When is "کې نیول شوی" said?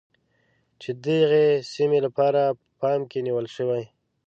3.09-3.83